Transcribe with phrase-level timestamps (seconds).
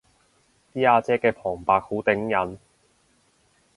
[0.73, 2.57] 啲阿姐嘅旁白好頂癮